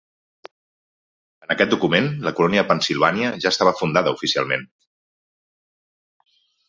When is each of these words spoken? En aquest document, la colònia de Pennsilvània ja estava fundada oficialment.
En 1.47 1.51
aquest 1.55 1.75
document, 1.75 2.09
la 2.27 2.33
colònia 2.39 2.63
de 2.63 2.69
Pennsilvània 2.71 3.29
ja 3.45 3.51
estava 3.53 3.75
fundada 3.83 4.15
oficialment. 4.17 4.67